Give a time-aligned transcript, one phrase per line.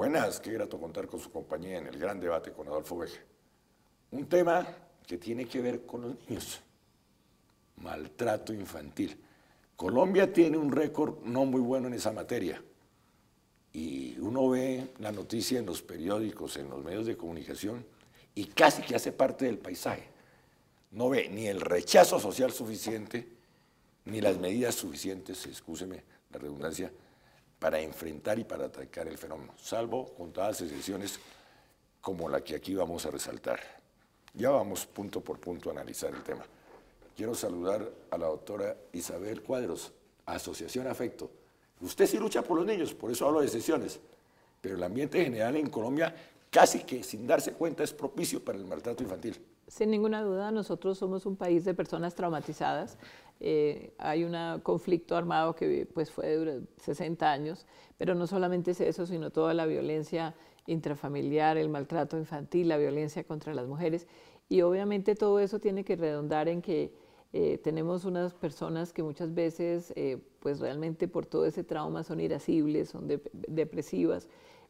[0.00, 3.20] Buenas, qué grato contar con su compañía en el gran debate con Adolfo Veje.
[4.12, 4.66] Un tema
[5.06, 6.62] que tiene que ver con los niños.
[7.76, 9.14] Maltrato infantil.
[9.76, 12.64] Colombia tiene un récord no muy bueno en esa materia
[13.74, 17.84] y uno ve la noticia en los periódicos, en los medios de comunicación,
[18.34, 20.08] y casi que hace parte del paisaje.
[20.92, 23.28] No ve ni el rechazo social suficiente,
[24.06, 26.90] ni las medidas suficientes, excúseme la redundancia,
[27.60, 31.20] para enfrentar y para atacar el fenómeno, salvo contadas excepciones
[32.00, 33.60] como la que aquí vamos a resaltar.
[34.34, 36.44] Ya vamos punto por punto a analizar el tema.
[37.16, 39.92] Quiero saludar a la doctora Isabel Cuadros,
[40.26, 41.30] Asociación Afecto,
[41.80, 44.00] Usted sí lucha por los niños, por eso hablo de sesiones,
[44.60, 46.14] pero el ambiente general en Colombia
[46.50, 49.40] casi que sin darse cuenta es propicio para el maltrato infantil.
[49.66, 52.98] Sin ninguna duda, nosotros somos un país de personas traumatizadas.
[53.40, 57.66] Eh, hay un conflicto armado que pues, fue de 60 años,
[57.98, 60.34] pero no solamente es eso, sino toda la violencia
[60.66, 64.06] intrafamiliar, el maltrato infantil, la violencia contra las mujeres.
[64.48, 66.92] Y obviamente todo eso tiene que redondar en que
[67.32, 72.20] eh, tenemos unas personas que muchas veces, eh, pues realmente por todo ese trauma son
[72.20, 74.28] irascibles, son depresivas,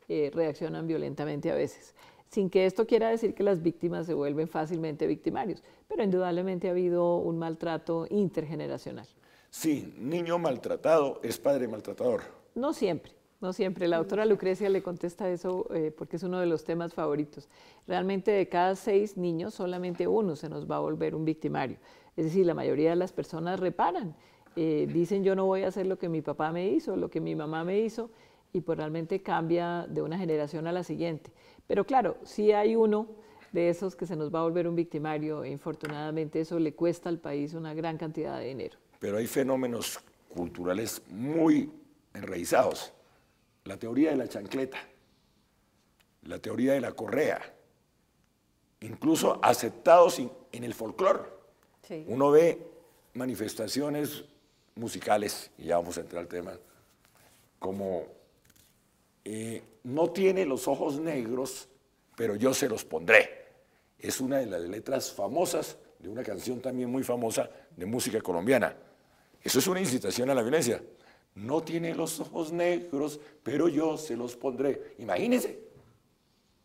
[0.08, 1.94] eh, reaccionan violentamente a veces.
[2.30, 6.70] Sin que esto quiera decir que las víctimas se vuelven fácilmente victimarios, pero indudablemente ha
[6.70, 9.08] habido un maltrato intergeneracional.
[9.50, 12.22] Sí, niño maltratado es padre maltratador.
[12.54, 13.12] No siempre.
[13.40, 13.88] No siempre.
[13.88, 15.66] La doctora Lucrecia le contesta eso
[15.96, 17.48] porque es uno de los temas favoritos.
[17.88, 21.78] Realmente de cada seis niños, solamente uno se nos va a volver un victimario.
[22.16, 24.14] Es decir, la mayoría de las personas reparan,
[24.54, 27.20] eh, dicen yo no voy a hacer lo que mi papá me hizo, lo que
[27.20, 28.10] mi mamá me hizo,
[28.52, 31.32] y pues realmente cambia de una generación a la siguiente.
[31.70, 33.06] Pero claro, si hay uno
[33.52, 37.08] de esos que se nos va a volver un victimario, e infortunadamente eso le cuesta
[37.08, 38.76] al país una gran cantidad de dinero.
[38.98, 40.00] Pero hay fenómenos
[40.34, 41.70] culturales muy
[42.12, 42.92] enraizados.
[43.62, 44.78] La teoría de la chancleta,
[46.24, 47.40] la teoría de la correa,
[48.80, 50.20] incluso aceptados
[50.50, 51.20] en el folclore.
[52.08, 52.66] Uno ve
[53.14, 54.24] manifestaciones
[54.74, 56.50] musicales, y ya vamos a entrar al tema,
[57.60, 58.06] como
[59.24, 61.68] eh, no tiene los ojos negros,
[62.16, 63.46] pero yo se los pondré.
[63.98, 68.74] Es una de las letras famosas de una canción también muy famosa de música colombiana.
[69.42, 70.82] Eso es una incitación a la violencia.
[71.34, 74.94] No tiene los ojos negros, pero yo se los pondré.
[74.98, 75.58] Imagínense.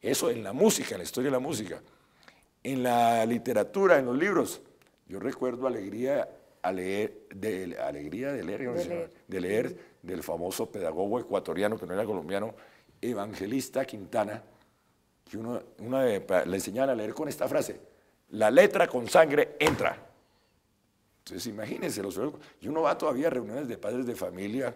[0.02, 1.82] Eso en la música, en la historia de la música.
[2.64, 4.62] En la literatura, en los libros.
[5.08, 6.28] Yo recuerdo alegría,
[6.72, 9.78] leer, de, alegría de leer, de leer.
[10.06, 12.54] Del famoso pedagogo ecuatoriano, que no era colombiano,
[13.02, 14.42] Evangelista Quintana,
[15.30, 17.80] que uno, le enseñaban a leer con esta frase,
[18.30, 19.98] la letra con sangre entra.
[21.20, 22.20] Entonces imagínense, los,
[22.62, 24.76] y uno va todavía a reuniones de padres de familia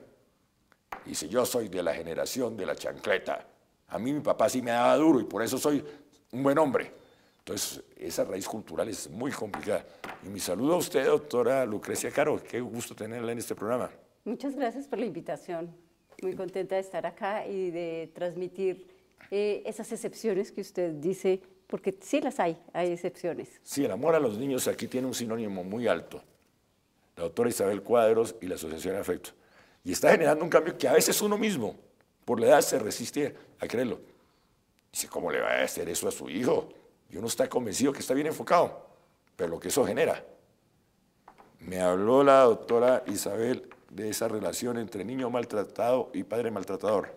[1.05, 3.45] y dice, yo soy de la generación de la chancleta,
[3.87, 5.83] a mí mi papá sí me daba duro y por eso soy
[6.31, 6.91] un buen hombre.
[7.39, 9.83] Entonces, esa raíz cultural es muy complicada.
[10.23, 12.39] Y mi saludo a usted, doctora Lucrecia Caro.
[12.43, 13.89] Qué gusto tenerla en este programa.
[14.25, 15.75] Muchas gracias por la invitación.
[16.21, 18.87] Muy contenta de estar acá y de transmitir
[19.31, 23.59] eh, esas excepciones que usted dice, porque sí las hay, hay excepciones.
[23.63, 26.21] Sí, el amor a los niños aquí tiene un sinónimo muy alto.
[27.15, 29.31] La doctora Isabel Cuadros y la Asociación de Afecto.
[29.83, 31.75] Y está generando un cambio que a veces uno mismo,
[32.25, 33.99] por la edad, se resiste a creerlo.
[34.91, 36.69] Dice, ¿cómo le va a hacer eso a su hijo?
[37.09, 38.85] y uno está convencido que está bien enfocado,
[39.35, 40.23] pero lo que eso genera.
[41.59, 47.15] Me habló la doctora Isabel de esa relación entre niño maltratado y padre maltratador.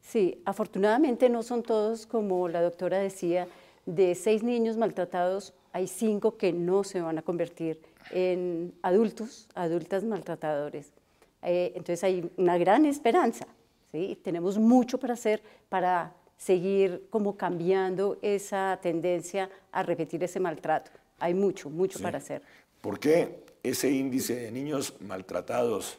[0.00, 3.48] Sí, afortunadamente no son todos, como la doctora decía,
[3.86, 7.80] de seis niños maltratados, hay cinco que no se van a convertir
[8.10, 10.92] en adultos, adultas maltratadores.
[11.42, 13.46] Eh, entonces hay una gran esperanza,
[13.92, 14.18] ¿sí?
[14.22, 20.90] tenemos mucho para hacer para seguir como cambiando esa tendencia a repetir ese maltrato.
[21.18, 22.42] Hay mucho, mucho para hacer.
[22.80, 25.98] ¿Por qué ese índice de niños maltratados,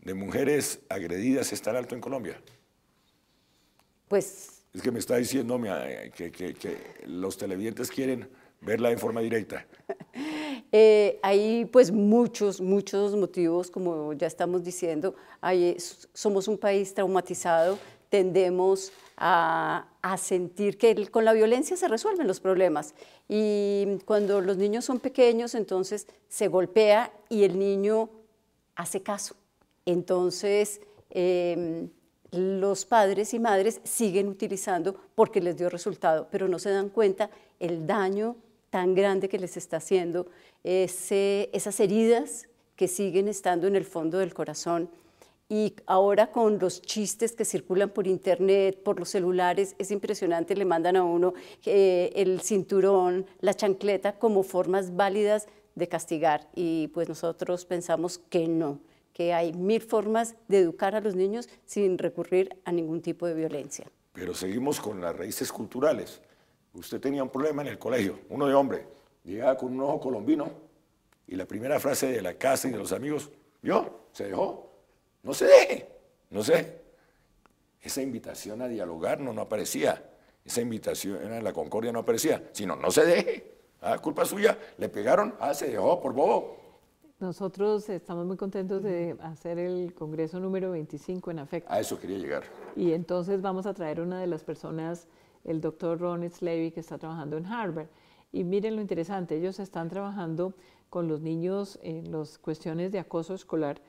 [0.00, 2.40] de mujeres agredidas, es tan alto en Colombia?
[4.06, 4.50] Pues...
[4.72, 5.60] Es que me está diciendo
[6.16, 6.76] que, que, que
[7.06, 8.28] los televidentes quieren
[8.60, 9.66] verla en forma directa.
[10.76, 15.14] Eh, hay pues muchos, muchos motivos, como ya estamos diciendo.
[15.40, 15.76] Hay,
[16.12, 17.78] somos un país traumatizado,
[18.14, 19.88] tendemos a,
[20.18, 22.94] sentir que con la violencia se resuelven los problemas.
[23.28, 28.08] Y cuando los niños son pequeños, entonces se golpea y el niño
[28.76, 29.34] hace caso.
[29.84, 30.80] Entonces,
[31.10, 31.90] em,
[32.30, 37.30] los padres y madres siguen utilizando porque les dio resultado, pero no se dan cuenta
[37.58, 38.36] el daño
[38.70, 40.28] tan grande que les está haciendo,
[40.62, 42.46] ese, esas heridas
[42.76, 44.88] que siguen estando en el fondo del corazón.
[45.54, 50.64] Y ahora con los chistes que circulan por internet, por los celulares, es impresionante, le
[50.64, 51.32] mandan a uno
[51.64, 55.46] eh, el cinturón, la chancleta como formas válidas
[55.76, 56.48] de castigar.
[56.56, 58.80] Y pues nosotros pensamos que no,
[59.12, 63.34] que hay mil formas de educar a los niños sin recurrir a ningún tipo de
[63.34, 63.86] violencia.
[64.12, 66.20] Pero seguimos con las raíces culturales.
[66.72, 68.88] Usted tenía un problema en el colegio, uno de hombre,
[69.22, 70.50] llegaba con un ojo colombino
[71.28, 73.30] y la primera frase de la casa y de los amigos,
[73.62, 74.63] yo, se dejó,
[75.24, 75.88] no se deje,
[76.30, 76.84] no sé.
[77.82, 80.02] Esa invitación a dialogar no, no aparecía,
[80.44, 84.88] esa invitación a la concordia no aparecía, sino no se deje, ah, culpa suya, le
[84.88, 86.56] pegaron, ah, se dejó por bobo.
[87.20, 91.72] Nosotros estamos muy contentos de hacer el Congreso número 25 en afecto.
[91.72, 92.44] A eso quería llegar.
[92.76, 95.06] Y entonces vamos a traer una de las personas,
[95.44, 97.86] el doctor Ron Levy, que está trabajando en Harvard.
[98.32, 100.54] Y miren lo interesante, ellos están trabajando
[100.90, 103.80] con los niños en las cuestiones de acoso escolar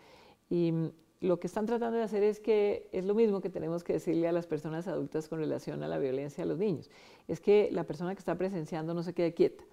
[0.49, 0.73] y
[1.21, 4.27] lo que están tratando de hacer es que es lo mismo que tenemos que decirle
[4.27, 6.89] a las personas adultas con relación a la violencia a los niños.
[7.27, 9.63] Es que la persona que está presenciando no se quede quieta.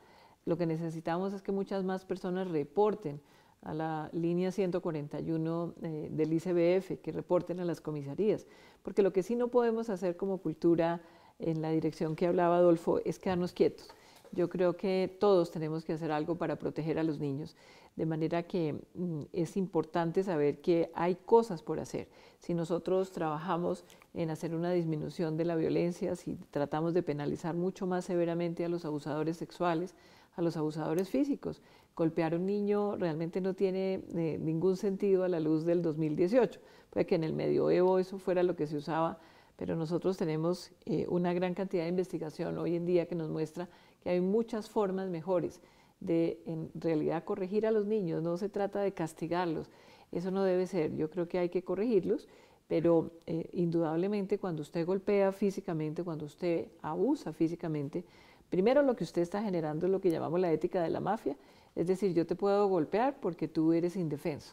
[0.44, 3.20] Lo que necesitamos es que muchas más personas reporten
[3.62, 8.46] a la línea 141 eh, del ICBF, que reporten a las comisarías,
[8.82, 11.00] porque lo que sí no podemos hacer como cultura
[11.38, 13.88] en la dirección que hablaba Adolfo es quedarnos quietos.
[14.32, 17.54] Yo creo que todos tenemos que hacer algo para proteger a los niños,
[17.96, 22.08] de manera que mm, es importante saber que hay cosas por hacer.
[22.38, 23.84] Si nosotros trabajamos
[24.14, 28.68] en hacer una disminución de la violencia, si tratamos de penalizar mucho más severamente a
[28.68, 29.94] los abusadores sexuales,
[30.36, 31.60] a los abusadores físicos.
[31.94, 36.58] Golpear a un niño realmente no tiene eh, ningún sentido a la luz del 2018.
[36.90, 39.18] Puede que en el medioevo eso fuera lo que se usaba,
[39.56, 43.68] pero nosotros tenemos eh, una gran cantidad de investigación hoy en día que nos muestra
[44.02, 45.60] que hay muchas formas mejores
[46.00, 48.22] de en realidad corregir a los niños.
[48.22, 49.70] No se trata de castigarlos,
[50.10, 50.94] eso no debe ser.
[50.96, 52.28] Yo creo que hay que corregirlos,
[52.66, 58.04] pero eh, indudablemente cuando usted golpea físicamente, cuando usted abusa físicamente,
[58.52, 61.38] Primero lo que usted está generando es lo que llamamos la ética de la mafia,
[61.74, 64.52] es decir, yo te puedo golpear porque tú eres indefenso.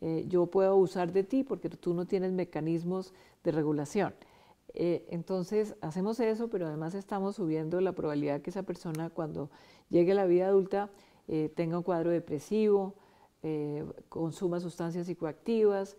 [0.00, 3.12] Eh, yo puedo abusar de ti porque tú no tienes mecanismos
[3.42, 4.14] de regulación.
[4.74, 9.50] Eh, entonces hacemos eso, pero además estamos subiendo la probabilidad que esa persona cuando
[9.90, 10.90] llegue a la vida adulta
[11.28, 12.94] eh, tenga un cuadro depresivo,
[14.08, 15.96] consuma sustancias psicoactivas,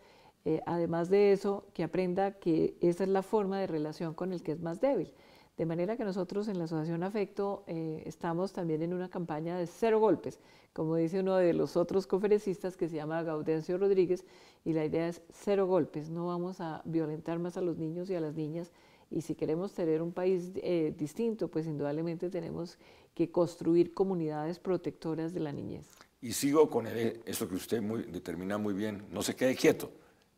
[0.66, 4.54] además de eso, que aprenda que esa es la forma de relación con el que
[4.54, 5.14] es más débil.
[5.58, 9.68] De manera que nosotros en la Asociación Afecto eh, estamos también en una campaña de
[9.68, 10.40] cero golpes,
[10.74, 14.26] como dice uno de los otros conferencistas que se llama Gaudencio Rodríguez,
[14.66, 18.16] y la idea es cero golpes, no vamos a violentar más a los niños y
[18.16, 18.72] a las niñas,
[19.12, 22.80] y si queremos tener un país eh, distinto, pues indudablemente tenemos
[23.14, 25.88] que construir comunidades protectoras de la niñez.
[26.20, 29.92] Y sigo con eso que usted determina muy bien, no se quede quieto,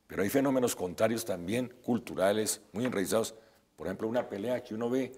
[0.08, 3.34] pero hay fenómenos contrarios también, culturales, muy enraizados,
[3.76, 5.12] por ejemplo, una pelea que uno ve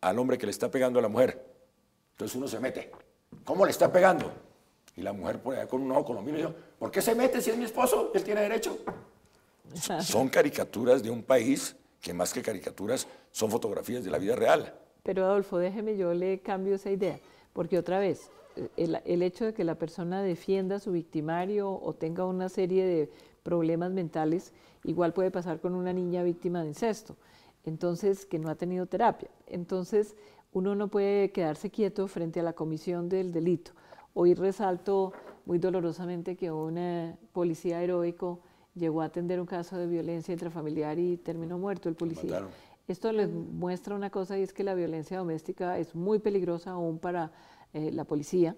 [0.00, 1.44] al hombre que le está pegando a la mujer.
[2.12, 2.90] Entonces uno se mete.
[3.44, 4.30] ¿Cómo le está pegando?
[4.96, 7.50] Y la mujer por allá con un ojo colombiano dice, ¿por qué se mete si
[7.50, 8.10] es mi esposo?
[8.14, 8.78] Él tiene derecho.
[10.00, 14.74] son caricaturas de un país que más que caricaturas son fotografías de la vida real.
[15.02, 17.18] Pero Adolfo, déjeme yo le cambio esa idea,
[17.52, 18.30] porque otra vez,
[18.76, 22.84] el, el, hecho de que la persona defienda a su victimario o tenga una serie
[22.84, 23.10] de
[23.42, 24.52] problemas mentales,
[24.84, 27.16] igual puede pasar con una niña víctima de incesto
[27.64, 29.28] entonces que no ha tenido terapia.
[29.46, 30.16] Entonces
[30.52, 33.72] uno no puede quedarse quieto frente a la comisión del delito.
[34.14, 35.12] Hoy resalto
[35.46, 38.40] muy dolorosamente que un eh, policía heroico
[38.74, 42.46] llegó a atender un caso de violencia intrafamiliar y terminó muerto el policía.
[42.88, 46.98] Esto les muestra una cosa y es que la violencia doméstica es muy peligrosa aún
[46.98, 47.32] para
[47.72, 48.56] eh, la policía.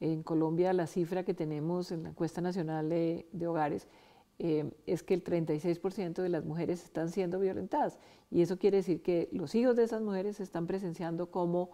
[0.00, 3.88] En Colombia la cifra que tenemos en la encuesta nacional de hogares
[4.38, 7.98] eh, es que el 36% de las mujeres están siendo violentadas.
[8.30, 11.70] Y eso quiere decir que los hijos de esas mujeres están presenciando cómo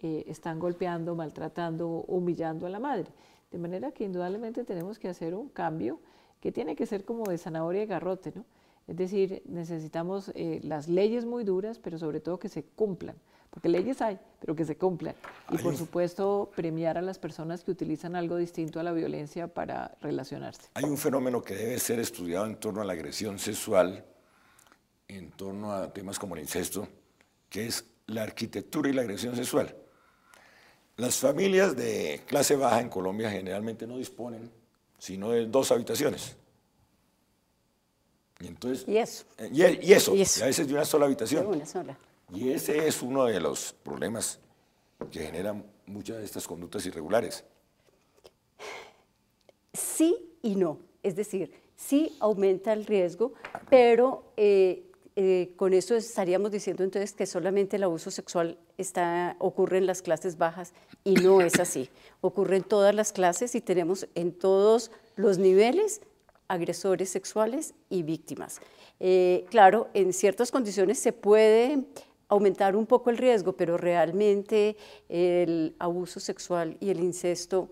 [0.00, 3.08] eh, están golpeando, maltratando, humillando a la madre.
[3.50, 6.00] De manera que indudablemente tenemos que hacer un cambio
[6.40, 8.44] que tiene que ser como de zanahoria y garrote, ¿no?
[8.88, 13.16] Es decir, necesitamos eh, las leyes muy duras, pero sobre todo que se cumplan,
[13.52, 15.14] porque leyes hay, pero que se cumplan.
[15.50, 19.94] Y por supuesto, premiar a las personas que utilizan algo distinto a la violencia para
[20.00, 20.62] relacionarse.
[20.72, 24.06] Hay un fenómeno que debe ser estudiado en torno a la agresión sexual,
[25.06, 26.88] en torno a temas como el incesto,
[27.50, 29.76] que es la arquitectura y la agresión sexual.
[30.96, 34.50] Las familias de clase baja en Colombia generalmente no disponen
[34.98, 36.36] sino de dos habitaciones.
[38.40, 39.24] Y, entonces, y eso.
[39.36, 41.44] Eh, y, eso, y, a veces de una sola habitación.
[41.44, 41.98] una sola.
[42.32, 44.40] Y ese es uno de los problemas
[45.10, 47.44] que generan muchas de estas conductas irregulares.
[49.72, 50.78] Sí y no.
[51.02, 53.34] Es decir, sí aumenta el riesgo,
[53.68, 54.84] pero eh,
[55.14, 60.00] eh, con eso estaríamos diciendo entonces que solamente el abuso sexual está, ocurre en las
[60.00, 60.72] clases bajas
[61.04, 61.90] y no es así.
[62.22, 66.00] Ocurre en todas las clases y tenemos en todos los niveles
[66.48, 68.60] agresores sexuales y víctimas.
[69.00, 71.84] Eh, claro, en ciertas condiciones se puede
[72.32, 74.76] aumentar un poco el riesgo, pero realmente
[75.10, 77.68] el abuso sexual y el incesto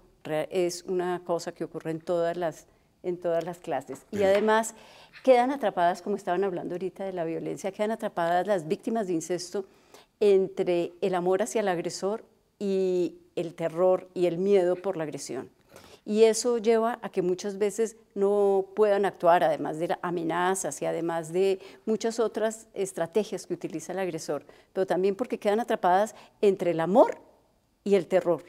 [0.50, 2.66] es una cosa que ocurre en todas las,
[3.02, 4.02] en todas las clases.
[4.10, 4.74] Y además
[5.24, 9.64] quedan atrapadas, como estaban hablando ahorita de la violencia, quedan atrapadas las víctimas de incesto
[10.20, 12.24] entre el amor hacia el agresor
[12.58, 15.48] y el terror y el miedo por la agresión.
[16.04, 21.32] Y eso lleva a que muchas veces no puedan actuar, además de amenazas y además
[21.32, 26.80] de muchas otras estrategias que utiliza el agresor, pero también porque quedan atrapadas entre el
[26.80, 27.18] amor
[27.84, 28.42] y el terror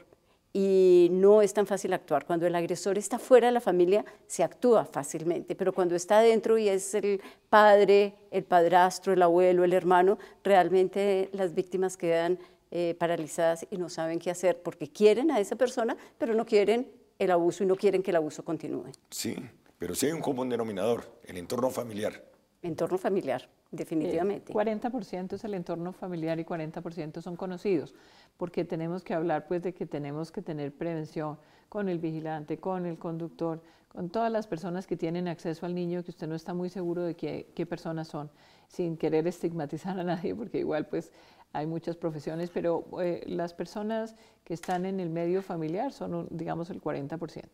[0.52, 2.26] y no es tan fácil actuar.
[2.26, 6.58] Cuando el agresor está fuera de la familia, se actúa fácilmente, pero cuando está dentro
[6.58, 12.38] y es el padre, el padrastro, el abuelo, el hermano, realmente las víctimas quedan
[12.70, 16.90] eh, paralizadas y no saben qué hacer porque quieren a esa persona, pero no quieren
[17.24, 18.90] el abuso y no quieren que el abuso continúe.
[19.10, 19.36] Sí,
[19.78, 22.24] pero sí hay un común denominador, el entorno familiar.
[22.62, 24.52] Entorno familiar, definitivamente.
[24.52, 27.94] 40% es el entorno familiar y 40% son conocidos
[28.36, 31.38] porque tenemos que hablar pues de que tenemos que tener prevención
[31.68, 36.02] con el vigilante, con el conductor, con todas las personas que tienen acceso al niño,
[36.02, 38.30] que usted no está muy seguro de qué, qué personas son,
[38.68, 41.12] sin querer estigmatizar a nadie, porque igual pues
[41.52, 46.70] hay muchas profesiones, pero eh, las personas que están en el medio familiar son, digamos,
[46.70, 47.44] el 40%.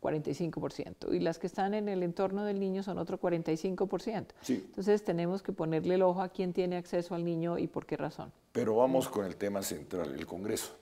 [0.00, 4.26] 45%, y las que están en el entorno del niño son otro 45%.
[4.48, 7.96] Entonces tenemos que ponerle el ojo a quién tiene acceso al niño y por qué
[7.96, 8.32] razón.
[8.52, 10.74] Pero vamos con el tema central, el Congreso.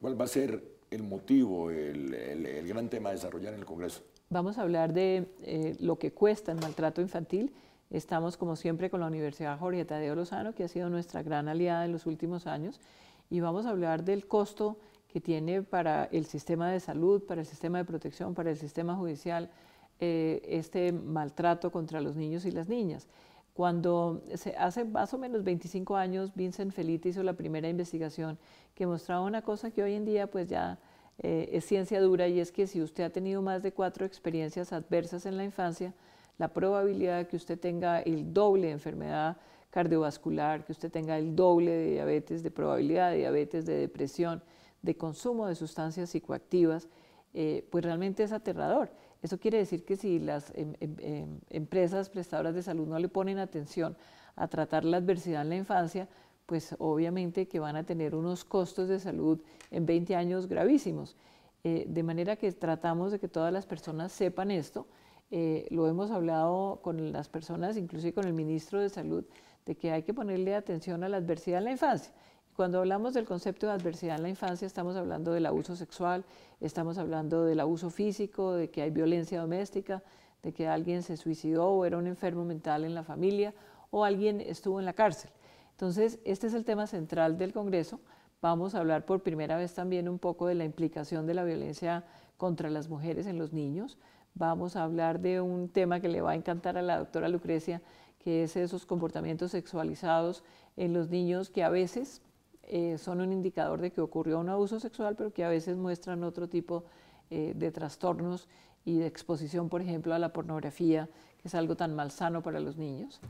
[0.00, 4.02] ¿Cuál va a ser el motivo, el, gran tema a desarrollar en el Congreso?
[4.28, 7.52] Vamos a hablar de eh, lo que cuesta el maltrato infantil.
[7.90, 11.84] Estamos, como siempre, con la Universidad Jorge Tadeo Lozano, que ha sido nuestra gran aliada
[11.84, 12.80] en los últimos años,
[13.28, 14.78] y vamos a hablar del costo
[15.08, 18.94] que tiene para el sistema de salud, para el sistema de protección, para el sistema
[18.94, 19.50] judicial,
[19.98, 23.08] eh, este maltrato contra los niños y las niñas.
[23.54, 28.38] Cuando se, hace más o menos 25 años, Vincent Felite hizo la primera investigación
[28.74, 30.78] que mostraba una cosa que hoy en día pues ya
[31.18, 34.72] eh, es ciencia dura y es que si usted ha tenido más de cuatro experiencias
[34.72, 35.92] adversas en la infancia,
[36.40, 39.36] la probabilidad de que usted tenga el doble de enfermedad
[39.68, 44.42] cardiovascular, que usted tenga el doble de diabetes, de probabilidad de diabetes, de depresión,
[44.80, 46.88] de consumo de sustancias psicoactivas,
[47.34, 48.90] eh, pues realmente es aterrador.
[49.20, 53.10] Eso quiere decir que si las em, em, em, empresas prestadoras de salud no le
[53.10, 53.94] ponen atención
[54.34, 56.08] a tratar la adversidad en la infancia,
[56.46, 61.16] pues obviamente que van a tener unos costos de salud en 20 años gravísimos.
[61.64, 64.86] Eh, de manera que tratamos de que todas las personas sepan esto.
[65.30, 69.24] Eh, lo hemos hablado con las personas, inclusive con el ministro de Salud,
[69.64, 72.12] de que hay que ponerle atención a la adversidad en la infancia.
[72.56, 76.24] Cuando hablamos del concepto de adversidad en la infancia, estamos hablando del abuso sexual,
[76.60, 80.02] estamos hablando del abuso físico, de que hay violencia doméstica,
[80.42, 83.54] de que alguien se suicidó o era un enfermo mental en la familia
[83.90, 85.30] o alguien estuvo en la cárcel.
[85.72, 88.00] Entonces, este es el tema central del Congreso.
[88.42, 92.04] Vamos a hablar por primera vez también un poco de la implicación de la violencia
[92.36, 93.98] contra las mujeres en los niños.
[94.34, 97.82] Vamos a hablar de un tema que le va a encantar a la doctora Lucrecia,
[98.18, 100.42] que es esos comportamientos sexualizados
[100.76, 102.22] en los niños que a veces
[102.62, 106.22] eh, son un indicador de que ocurrió un abuso sexual, pero que a veces muestran
[106.22, 106.84] otro tipo
[107.30, 108.48] eh, de trastornos
[108.84, 111.08] y de exposición, por ejemplo, a la pornografía,
[111.38, 113.20] que es algo tan malsano para los niños.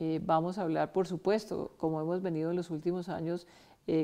[0.00, 3.46] Eh, vamos a hablar, por supuesto, como hemos venido en los últimos años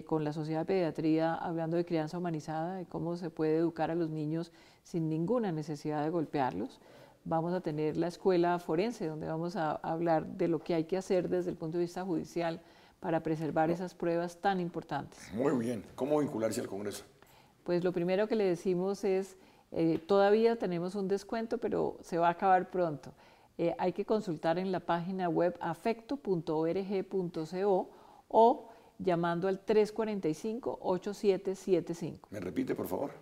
[0.07, 3.95] con la Sociedad de Pediatría, hablando de crianza humanizada, de cómo se puede educar a
[3.95, 4.51] los niños
[4.83, 6.81] sin ninguna necesidad de golpearlos.
[7.25, 10.97] Vamos a tener la escuela forense, donde vamos a hablar de lo que hay que
[10.97, 12.61] hacer desde el punto de vista judicial
[13.01, 15.31] para preservar esas pruebas tan importantes.
[15.35, 15.85] Muy bien.
[15.95, 17.05] ¿Cómo vincularse al Congreso?
[17.63, 19.37] Pues lo primero que le decimos es,
[19.73, 23.13] eh, todavía tenemos un descuento, pero se va a acabar pronto.
[23.57, 27.91] Eh, hay que consultar en la página web afecto.org.co
[28.29, 32.19] o llamando al 345-8775.
[32.31, 33.13] ¿Me repite, por favor?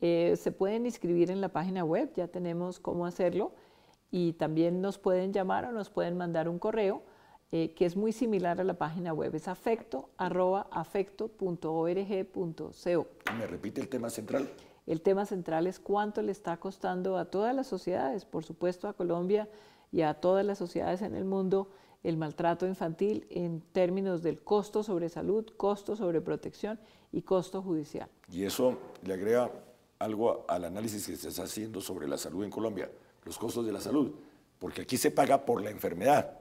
[0.01, 3.51] Eh, se pueden inscribir en la página web, ya tenemos cómo hacerlo
[4.09, 7.03] y también nos pueden llamar o nos pueden mandar un correo
[7.51, 10.09] eh, que es muy similar a la página web, es afecto
[13.37, 14.49] ¿Me repite el tema central?
[14.85, 18.93] El tema central es cuánto le está costando a todas las sociedades, por supuesto a
[18.93, 19.47] Colombia
[19.91, 21.69] y a todas las sociedades en el mundo,
[22.03, 26.79] el maltrato infantil en términos del costo sobre salud, costo sobre protección
[27.11, 28.09] y costo judicial.
[28.31, 29.51] Y eso le agrega
[29.99, 32.89] algo al análisis que se está haciendo sobre la salud en Colombia
[33.25, 34.11] los costos de la salud,
[34.57, 36.39] porque aquí se paga por la enfermedad,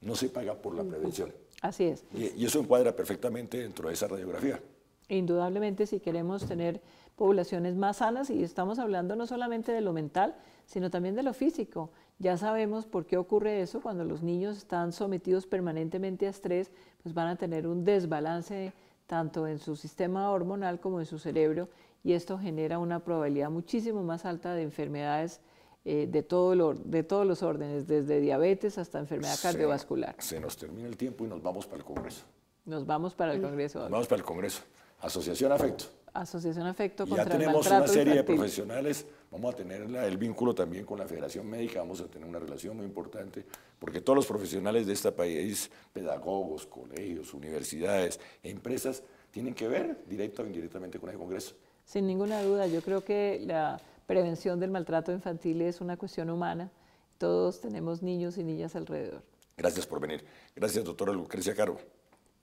[0.00, 1.32] no se paga por la prevención.
[1.62, 2.04] Así es.
[2.14, 4.60] Y, eso encuadra perfectamente dentro de esa radiografía.
[5.08, 6.80] Indudablemente, si queremos tener
[7.16, 11.34] poblaciones más sanas, y estamos hablando no solamente de lo mental, sino también de lo
[11.34, 11.90] físico.
[12.18, 16.70] Ya sabemos por qué ocurre eso, cuando los niños están sometidos permanentemente a estrés,
[17.02, 18.72] pues van a tener un desbalance
[19.06, 21.68] tanto en su sistema hormonal como en su cerebro,
[22.02, 25.40] y esto genera una probabilidad muchísimo más alta de enfermedades
[25.84, 30.14] eh, de, todo de todos los órdenes, desde diabetes hasta enfermedad cardiovascular.
[30.18, 32.24] Se nos termina el tiempo y nos vamos para el Congreso.
[32.66, 33.80] Nos vamos para el Congreso.
[33.88, 34.62] vamos para el Congreso.
[35.00, 35.86] Asociación Afecto.
[36.12, 40.84] Asociación Afecto contra ya tenemos una serie de profesionales, vamos a tener el vínculo también
[40.84, 43.46] con la Federación Médica, vamos a tener una relación muy importante,
[43.78, 50.42] porque todos los profesionales de este país, pedagogos, colegios, universidades, empresas, tienen que ver directa
[50.42, 51.54] o indirectamente con el Congreso.
[51.84, 56.68] Sin ninguna duda, yo creo que la prevención del maltrato infantil es una cuestión humana.
[57.16, 59.22] Todos tenemos niños y niñas alrededor.
[59.56, 60.24] Gracias por venir.
[60.56, 61.78] Gracias, doctora Lucrecia Caro.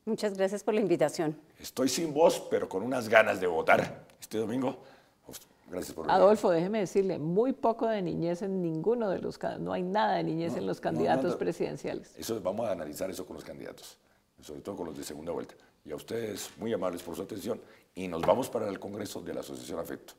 [0.05, 1.37] Muchas gracias por la invitación.
[1.59, 4.77] Estoy sin voz, pero con unas ganas de votar este domingo.
[5.69, 6.15] Gracias por venir.
[6.15, 10.23] Adolfo, déjeme decirle, muy poco de niñez en ninguno de los no hay nada de
[10.23, 12.15] niñez en los candidatos presidenciales.
[12.17, 13.97] Eso vamos a analizar eso con los candidatos,
[14.41, 15.55] sobre todo con los de segunda vuelta.
[15.83, 17.59] Y a ustedes muy amables por su atención
[17.93, 20.13] y nos vamos para el Congreso de la Asociación Afecto.